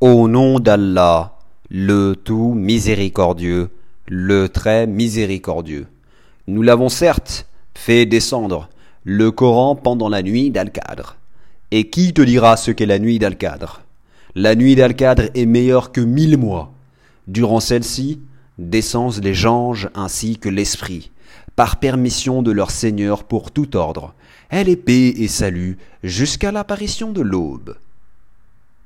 Au 0.00 0.28
nom 0.28 0.60
d'Allah, 0.60 1.36
le 1.68 2.14
tout 2.14 2.54
miséricordieux, 2.54 3.68
le 4.08 4.48
très 4.48 4.86
miséricordieux. 4.86 5.88
Nous 6.46 6.62
l'avons 6.62 6.88
certes 6.88 7.46
fait 7.74 8.06
descendre, 8.06 8.70
le 9.04 9.30
Coran 9.30 9.76
pendant 9.76 10.08
la 10.08 10.22
nuit 10.22 10.50
d'Al-Qadr. 10.50 11.18
Et 11.70 11.90
qui 11.90 12.14
te 12.14 12.22
dira 12.22 12.56
ce 12.56 12.70
qu'est 12.70 12.86
la 12.86 12.98
nuit 12.98 13.18
d'Al-Qadr? 13.18 13.82
La 14.34 14.54
nuit 14.54 14.74
d'Al-Qadr 14.74 15.28
est 15.34 15.44
meilleure 15.44 15.92
que 15.92 16.00
mille 16.00 16.38
mois. 16.38 16.72
Durant 17.26 17.60
celle-ci, 17.60 18.20
descendent 18.56 19.22
les 19.22 19.44
anges 19.44 19.90
ainsi 19.94 20.38
que 20.38 20.48
l'esprit, 20.48 21.10
par 21.56 21.76
permission 21.76 22.40
de 22.40 22.52
leur 22.52 22.70
Seigneur 22.70 23.24
pour 23.24 23.50
tout 23.50 23.76
ordre. 23.76 24.14
Elle 24.48 24.70
est 24.70 24.76
paix 24.76 25.08
et 25.08 25.28
salut 25.28 25.76
jusqu'à 26.02 26.52
l'apparition 26.52 27.12
de 27.12 27.20
l'aube. 27.20 27.76